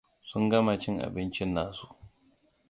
Sun 0.29 0.49
gama 0.49 0.79
cin 0.79 0.95
abincin 1.07 1.55
nasu. 1.55 1.87